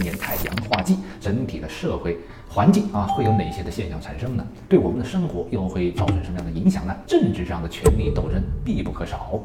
[0.00, 2.18] 年太阳化忌，整体的社会
[2.48, 4.44] 环境啊会有哪些的现象产生呢？
[4.68, 6.96] 对我们的生活又会造成什么样的影响呢？
[7.06, 9.40] 政治上的权力斗争必不可少。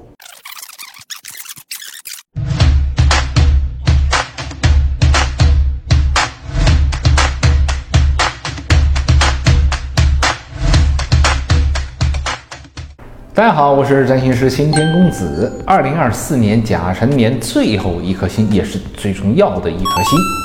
[13.34, 15.62] 大家好，我是占星师先天公子。
[15.68, 20.18] 二零二四年甲辰年最后一颗星，也是最重要的一颗星——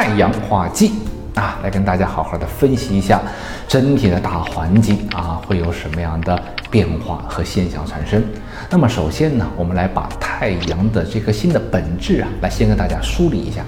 [0.00, 0.92] 太阳化忌
[1.34, 3.20] 啊，来跟大家好好的分析一下
[3.66, 8.22] 整体的大环境啊，会有什么样的变化和现象产生。
[8.70, 13.64] 那么首先呢，我们来把太阳的这颗星的本质啊，来先跟大家梳理一下。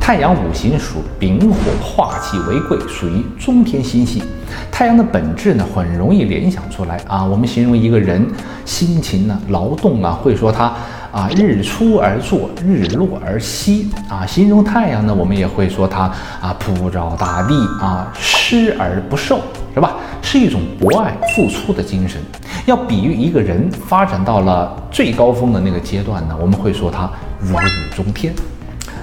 [0.00, 4.24] 太阳五行属丙火，化气为贵，属于中天星系。
[4.72, 7.24] 太阳的本质呢，很容易联想出来啊。
[7.24, 8.26] 我们形容一个人
[8.64, 10.74] 辛勤呢，劳动啊，会说他
[11.12, 14.24] 啊日出而作，日落而息啊。
[14.26, 16.02] 形容太阳呢，我们也会说它
[16.40, 19.40] 啊普照大地啊，施而不受，
[19.74, 19.96] 是吧？
[20.22, 22.20] 是一种博爱付出的精神。
[22.66, 28.32] 要比喻一个人发展到了最高峰的那个阶段呢，我们会说他如日中天。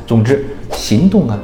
[0.06, 1.38] 总之，行动啊。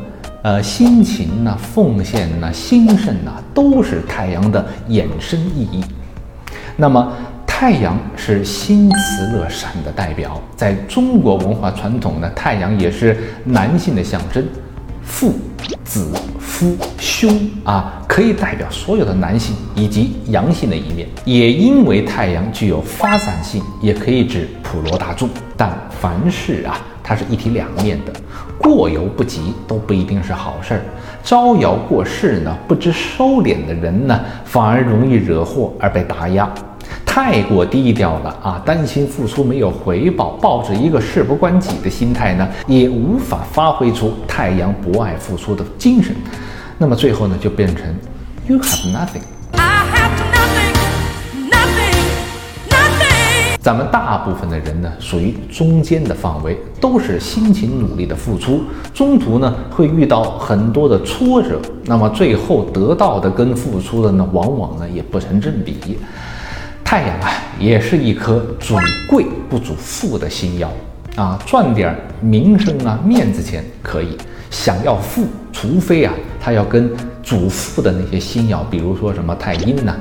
[0.44, 5.81] 呃，辛勤呐，奉献呐，兴盛呐，都是太阳的衍生意义。
[6.75, 7.14] 那么，
[7.56, 13.16] 太阳是心慈乐善的代表，在中国文化传统呢，太阳也是
[13.46, 14.44] 男性的象征，
[15.04, 15.36] 父、
[15.86, 21.08] 子、夫、兄啊，可以代表所有的男性以及阳性的一面。
[21.26, 25.30] 也因为太阳具有发散性，也可以指普罗大众。
[25.56, 26.76] 但凡事啊。
[27.06, 28.14] 它是一体两面的，
[28.58, 30.81] 过犹不及都不一定是好事儿。
[31.22, 36.50] 招摇过市呢，不知收敛的人呢，反而容易惹祸而被打压。
[37.14, 46.16] 太过低调了啊，担心付出没有回报，抱着一个事不关己的心态呢，也无法发挥出太阳博爱付出的精神。
[46.80, 47.86] 那么最后呢，就变成
[48.47, 49.22] you have nothing。
[53.62, 66.00] 咱们大部分的人呢，属于中间的范围，都是辛勤努力的付出，中途呢会遇到很多的挫折，那么最后得到的跟付出的呢，往往呢也不成正比。
[66.83, 68.75] 太阳啊，也是一颗主
[69.09, 70.71] 贵不主富的星耀
[71.16, 74.17] 啊，赚点名声啊、面子钱可以，
[74.49, 79.95] 想要富，除非啊，他要跟主富的那些星耀，比如说什么太阴呐。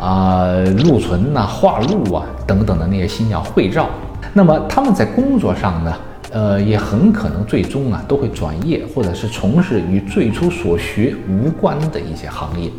[0.00, 0.46] 啊，
[0.82, 3.88] 禄存呐，化禄啊，等等的那些星耀会照，
[4.32, 5.94] 那么他们在工作上呢，
[6.32, 12.70] 呃，也很可能最终啊都会转业，或者是从事与最初所学无关的一些行业。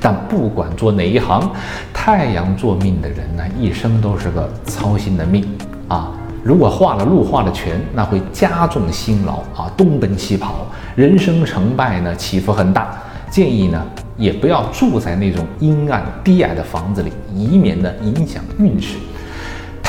[0.00, 1.50] 但不管做哪一行，
[1.92, 5.44] 太阳做命的人呢，一生都是个操心的命
[5.88, 6.12] 啊。
[6.42, 12.96] 如果画了路，画了权，那会加重辛劳啊，东奔西跑，人生成败呢起伏很大。
[13.30, 13.80] 建议呢。
[14.18, 18.98] 也不要住在那种阴暗低矮的房子里，以免呢影响运势。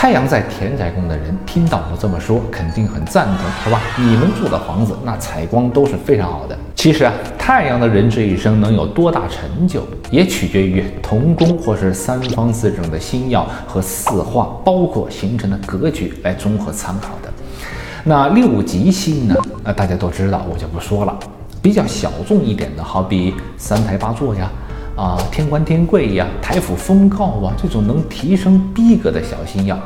[0.03, 3.79] 太阳在田宅宫的人听到我这么说，肯定很赞同，是吧？
[3.97, 6.57] 你们住的房子那采光都是非常好的。
[6.75, 9.81] 其实啊，太阳的人这一生能有多大成就，
[10.11, 17.31] 也取决于同宫或是三方四正的星耀和四化，包括形成的格局来综合参考的。
[18.03, 19.35] 那六吉星呢？
[19.63, 21.17] 啊，大家都知道，我就不说了。
[21.61, 24.51] 比较小众一点的，好比三台八座呀，
[24.95, 29.79] 啊天官天贵呀，台府封告啊，这种能提升逼格的小心药。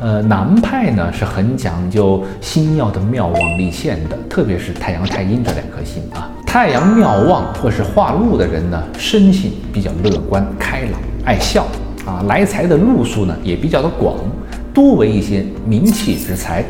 [0.00, 6.28] 呃，南派呢是很讲究星耀的妙望立现的，特别是太阳、太阴这两颗星啊。
[6.44, 11.66] 太阳妙望或是化禄的人呢，生性比较乐观开朗，爱笑
[12.04, 14.16] 啊，来财的路数呢也比较的广，
[14.74, 16.64] 多为一些名气之财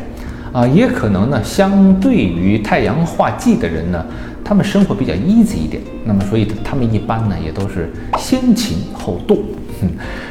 [0.53, 4.05] 啊，也可能呢，相对于太阳化忌的人呢。
[4.45, 9.37] 他们生活比较 easy 一点，那么所以他们一般呢也都是先勤后动。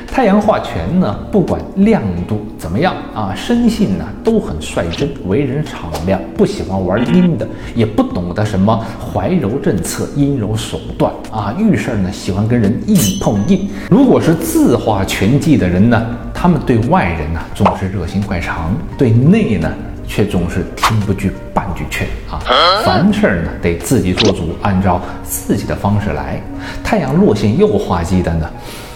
[0.06, 13.66] 太阳化权呢，不管亮度怎么样啊，生性呢都很率真，为人敞亮，不喜欢玩阴的，也不懂得什么怀柔政策、阴柔手段啊，遇事儿呢喜欢跟人硬碰硬。
[13.90, 19.72] 如果是自化拳技的人呢，他们对外人呢总是热心怪常，对内呢。
[20.06, 22.38] 却总是听不进半句劝啊！
[22.84, 26.40] 凡事呢得自己做主，按照自己的方式来。
[26.84, 28.50] 太阳落线又化忌的呢，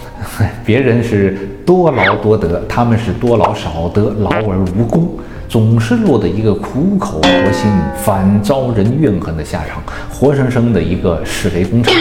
[0.65, 5.17] 别人是多劳多得，他们是多劳少得，劳而无功，
[5.49, 9.81] 总是落得一个苦口婆心、反遭人怨恨的下场，
[10.11, 11.93] 活生生的一个是非工厂。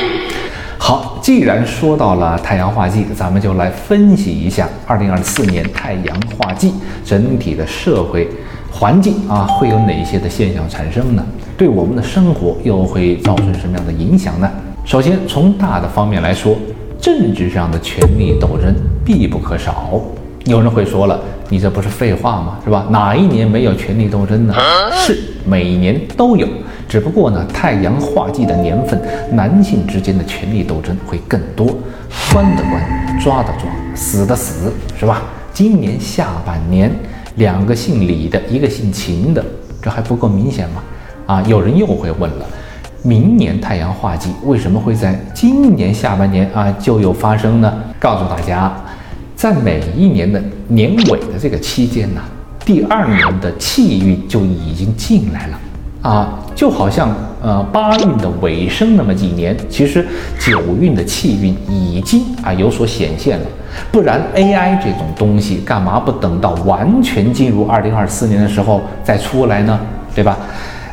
[0.79, 6.75] 好，既然说到了太阳化忌，咱们就来分析一下二零二四年太阳化忌
[7.05, 8.29] 整体的社会。
[8.79, 11.25] 环境啊，会有哪些的现象产生呢？
[11.57, 14.51] 对我们的生活又会造成什么样的影响呢？
[14.85, 16.55] 首先，从大的方面来说，
[17.01, 19.99] 政治上的权力斗争必不可少。
[20.45, 21.19] 有人会说了，
[21.49, 22.59] 你这不是废话吗？
[22.63, 22.87] 是吧？
[22.91, 24.55] 哪一年没有权力斗争呢？
[24.93, 26.47] 是每一年都有，
[26.87, 29.01] 只不过呢，太阳化忌的年份，
[29.33, 31.67] 男性之间的权力斗争会更多，
[32.31, 34.71] 关的关，抓的抓，死的死，
[35.01, 35.23] 是吧？
[35.55, 36.93] 今年下半年，
[37.37, 39.45] 两个姓李的，一个姓秦的，
[39.81, 40.83] 这还不够明显吗？
[41.27, 42.47] 啊，有人又会问了，
[43.03, 47.73] 明年太阳化忌为什么会在今年下半年啊就有发生呢？
[47.99, 48.75] 告诉大家。
[49.35, 52.23] 在每一年的年尾的这个期间呢，
[52.65, 55.61] 第二年的气运就已经进来了
[56.07, 60.07] 啊，就好像呃八运的尾声那么几年，其实
[60.39, 63.47] 九运的气运已经啊有所显现了。
[63.91, 69.79] 不然 AI 这种东西干嘛不等到完全进入二零二四年的时候再出来呢？
[70.15, 70.39] 对吧？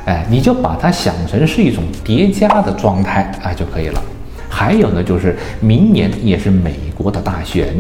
[0.06, 4.02] 哎，你就把它想成是一种叠加的状态啊就可以了。
[4.50, 7.74] 还有呢，就是明年也是美国的大选。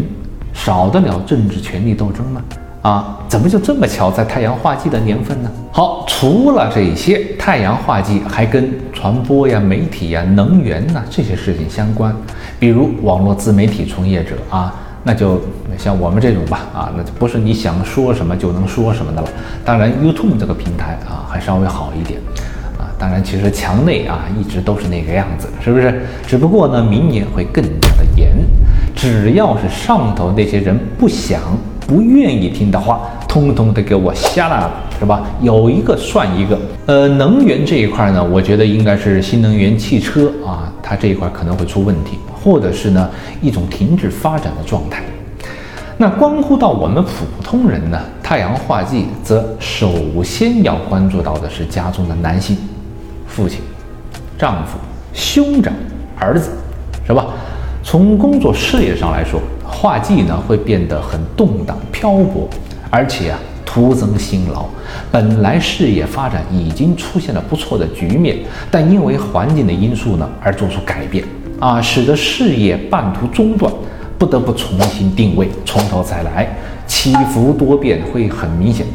[0.54, 2.40] 少得了政治权力斗争吗？
[2.84, 5.50] 啊，怎么就这么巧，在太阳化忌的年份呢？
[5.72, 12.14] 好，除了这些，太阳化忌还跟传播呀、媒体呀、能源呐这些事情相关。
[12.60, 15.42] 比如网络自媒体从业者啊，那就
[15.78, 19.30] 像我们这种吧，啊，那就不是你想说什么就能说什么的了。
[19.64, 22.20] 当然，YouTube 这个平台啊，还稍微好一点。
[22.78, 26.02] 啊，当然，其实墙内啊，一直都是那个样子，是不是？
[26.28, 28.34] 只不过呢，明年会更加的严。
[28.94, 31.40] 只要是上头那些人不想、
[31.94, 35.22] 不愿意听的话，通通的给我下了，是吧？
[35.44, 36.60] 有一个算一个。
[36.88, 43.08] 呃，能源这一块呢，我觉得应该是新能源汽车啊，它这一块可能会出问题，或者是呢
[43.44, 45.04] 一种停止发展的状态。
[45.96, 52.58] 那关乎到我们普通人呢，太阳化忌，则首先要关注到的是家中的男性，
[53.28, 53.60] 父亲、
[54.36, 54.80] 丈夫、
[55.14, 55.72] 兄长、
[56.18, 56.50] 儿子，
[57.06, 57.28] 是吧？
[57.84, 62.50] 从工作事业上来说，画技呢会变得很动荡漂泊，
[62.90, 64.66] 而且啊徒增辛劳。
[65.12, 68.38] 本来事业发展已经出现了不错的局面，
[68.72, 71.26] 但因为环境的因素呢而做出改变
[71.60, 73.72] 啊，使得事业半途中断，
[74.18, 76.48] 不得不重新定位，从头再来，
[76.88, 78.86] 起伏多变会很明显。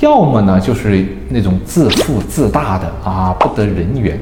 [0.00, 4.18] 要么呢就是那种自负自大的啊，不得人缘。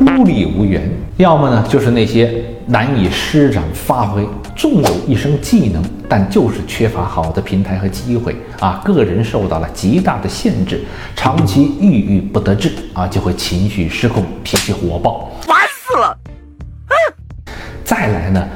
[0.00, 4.26] 孤立无援，要么呢就是那些难以施展发挥，
[4.56, 10.80] 纵有一身技能，但就是缺乏好的平台和机会啊，个人受到了极大的限制，
[11.14, 16.16] 长期郁郁不得志啊，就会情绪失控，脾气火爆，烦死了。
[17.84, 18.48] 再来呢，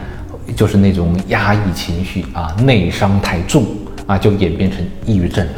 [0.56, 3.66] 就是那种压抑情绪啊，内伤太重
[4.06, 5.52] 啊，就演变成抑郁症了。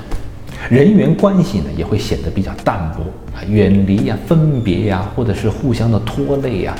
[0.68, 3.02] 人员关系呢也会显得比较淡薄
[3.36, 6.74] 啊，远离呀、分别呀，或者是互相的拖累呀，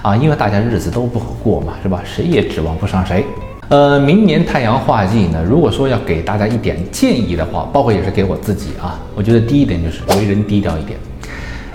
[0.00, 2.00] 啊，因为大家日子都不好过嘛，是吧？
[2.04, 3.24] 谁也指望不上谁。
[3.68, 10.98] 呃，明年太阳化忌呢，如果说要给大家一点建议的话，包括也是给我自己啊，我觉得第一点就是为人低调一点。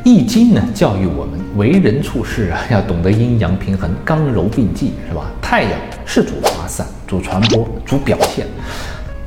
[0.05, 5.25] 易经呢教育我们为人处事啊，要懂得阴阳平衡、刚柔并济，是吧？
[5.41, 5.71] 太阳
[6.05, 8.45] 是主发散、主传播、主表现。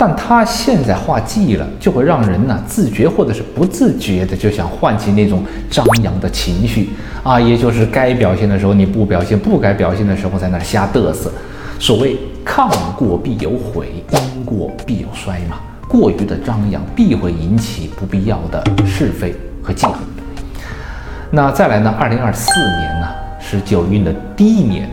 [0.00, 6.88] 但他现在画忌了，就会让人呢自觉或者是不自觉的就想唤起那种张扬的情绪
[7.22, 11.30] 啊，也就是该表现的时候你不表现，不该表现的时候在那瞎嘚瑟。
[11.78, 15.58] 所谓抗过必有悔，因过必有衰嘛。
[15.86, 19.96] 过于的张扬必会引起不必要的是非和忌恨。
[21.30, 21.94] 那再来呢？
[21.98, 24.88] 二零二四年呢是九运的第一年，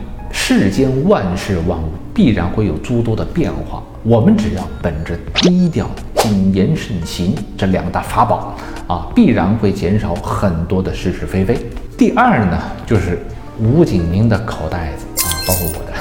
[0.50, 3.84] 世间万事万物必然会有诸多的变化。
[4.02, 5.86] 我们只要本着低调、
[6.16, 8.56] 谨言慎行这两大法宝
[8.88, 11.58] 啊，必然会减少很多的是是非非。
[11.98, 13.20] 第二呢，就是
[13.60, 15.92] 吴景宁的口袋子啊，包括我的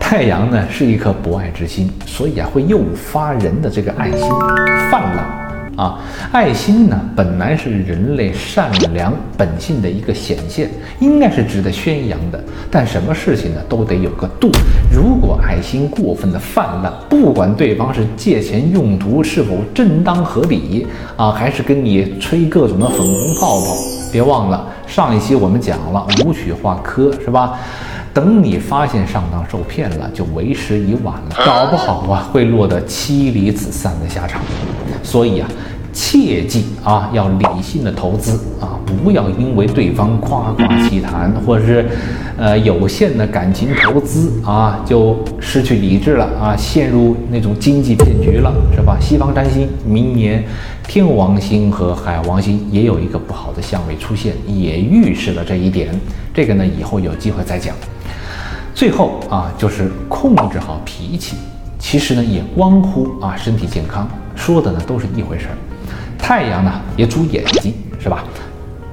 [0.00, 4.28] 太阳呢，是一颗博爱之心，所以啊，会诱发人的这个爱心
[4.90, 5.03] 泛。
[5.76, 5.98] 啊，
[6.30, 12.42] 爱心呢，本来是人类善良本性的一个显现，应该是值得宣扬的。
[12.70, 14.50] 但什么事情呢，都得有个度。
[14.92, 23.76] 如果爱心过分的泛滥，不管对方是借钱用途是否正当合理啊，还是跟你吹各种的粉红泡泡，
[24.12, 27.58] 别忘了上一期我们讲了无曲化科，是吧？
[28.12, 34.40] 等你发现上当受骗了，就为时已晚了，搞不好啊会落得妻离子散的下场。
[35.04, 35.48] 所以啊，
[35.92, 41.86] 切记啊，要理性的投资啊，不要因为对方夸夸其谈，或者是
[42.36, 48.96] 呃有限的感情投资啊，就失去理智了啊，陷入那种经济骗局了，是吧？
[49.00, 50.42] 西方占星明年
[50.88, 55.88] 天王星和海王星也有一个不好的相位出现，也预示了这一点。
[56.32, 57.72] 这个呢，以后有机会再讲。
[58.74, 61.36] 最后啊，就是控制好脾气，
[61.86, 65.56] 其实呢也关乎啊身体健康，说的呢都是一回事儿。
[66.18, 68.24] 太阳呢也主眼睛，是吧？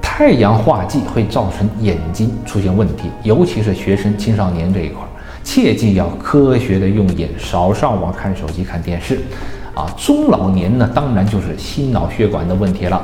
[0.02, 5.00] 太阳化忌会造成眼睛出现问题，尤其是学生、青少年这一块，
[5.42, 9.20] 切记要科学的用眼，少上网、看手机、看电视。
[9.74, 13.02] 啊，中老年呢，当然就是心脑血管的问题了。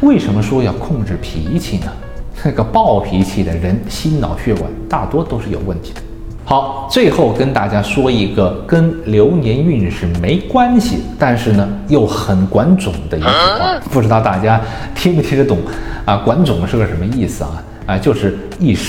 [0.00, 1.92] 为什么说要控制脾气呢？
[2.42, 6.00] 那个暴脾气的人，心脑血管大多都是有问题的。
[6.48, 14.58] 好，最后跟大家说一个跟流年运势没关系，但是呢又很管总的一句话，不知道大家
[14.94, 15.58] 听不听得懂
[16.06, 16.16] 啊？
[16.24, 17.62] 管总是个什么意思啊？
[17.84, 18.86] 啊，就是一生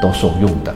[0.00, 0.74] 都受用的。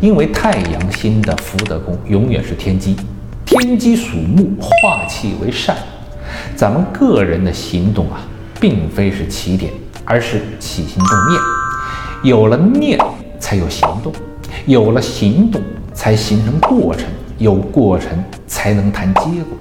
[0.00, 2.96] 因为太阳星的福德宫永远是天机，
[3.44, 5.76] 天机属木，化气为善。
[6.54, 8.22] 咱们个人的行动啊，
[8.58, 9.70] 并非是起点，
[10.06, 11.38] 而是起心动念，
[12.22, 12.98] 有了念
[13.38, 14.10] 才有行动。
[14.66, 15.62] 有了行动，
[15.94, 17.06] 才形成过程；
[17.38, 18.10] 有过程，
[18.48, 19.56] 才能谈结果。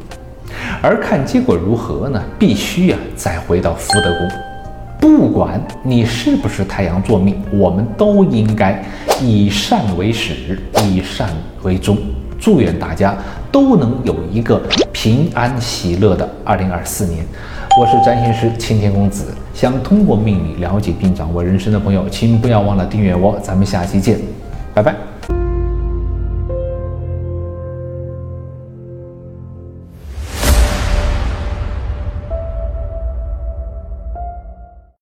[0.82, 2.20] 而看结果如何呢？
[2.40, 4.28] 必须啊，再回到福德宫。
[5.00, 8.84] 不管你是不是太阳座命，我们都应该
[9.22, 11.30] 以善为始，以善
[11.62, 11.96] 为终。
[12.40, 13.16] 祝愿大家
[13.52, 14.60] 都能有一个
[14.92, 17.24] 平安喜乐的二零二四年。
[17.80, 19.26] 我是占星师青天公子。
[19.54, 23.40] 想通过命理了解并掌握人生的朋友，请不要忘了订阅我。
[23.40, 24.20] 咱们下期见。
[24.76, 25.15] 拜拜。